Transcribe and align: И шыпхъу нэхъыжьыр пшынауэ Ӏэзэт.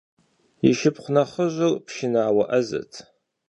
И 0.69 0.71
шыпхъу 0.77 1.11
нэхъыжьыр 1.13 1.73
пшынауэ 1.85 2.43
Ӏэзэт. 2.49 2.93